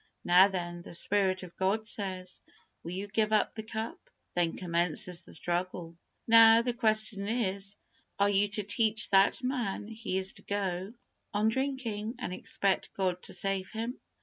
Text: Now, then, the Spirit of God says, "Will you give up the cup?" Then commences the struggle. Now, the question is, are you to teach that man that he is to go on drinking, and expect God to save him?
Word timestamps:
Now, 0.23 0.47
then, 0.47 0.81
the 0.81 0.95
Spirit 0.95 1.43
of 1.43 1.55
God 1.57 1.85
says, 1.85 2.41
"Will 2.81 2.89
you 2.93 3.07
give 3.07 3.31
up 3.31 3.53
the 3.53 3.61
cup?" 3.61 3.99
Then 4.33 4.57
commences 4.57 5.23
the 5.25 5.33
struggle. 5.35 5.95
Now, 6.25 6.63
the 6.63 6.73
question 6.73 7.27
is, 7.27 7.77
are 8.17 8.27
you 8.27 8.47
to 8.47 8.63
teach 8.63 9.11
that 9.11 9.43
man 9.43 9.85
that 9.85 9.93
he 9.93 10.17
is 10.17 10.33
to 10.33 10.41
go 10.41 10.91
on 11.35 11.49
drinking, 11.49 12.15
and 12.17 12.33
expect 12.33 12.91
God 12.95 13.21
to 13.21 13.33
save 13.35 13.69
him? 13.73 13.99